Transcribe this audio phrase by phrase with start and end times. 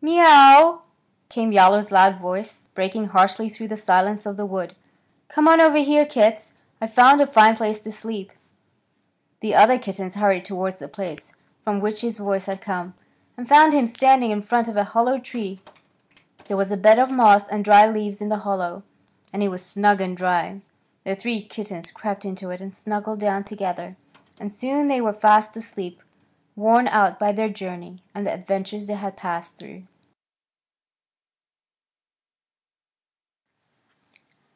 [0.00, 0.80] "Miaw aw aw!"
[1.30, 4.76] came Yowler's loud voice, breaking harshly through the silence of the wood.
[5.28, 8.30] "Come on over here, kits; I've found a fine place to sleep."
[9.40, 12.92] The other kittens hurried toward the place from which his voice had come,
[13.38, 15.62] and found him standing in front of a hollow tree.
[16.48, 18.82] There was a bed of moss and dry leaves in the hollow,
[19.32, 20.60] and it was snug and dry.
[21.04, 23.96] The three kittens crept into it and snuggled down together,
[24.38, 26.02] and soon they were fast asleep,
[26.56, 29.84] worn out by their journey and the adventures they had passed through.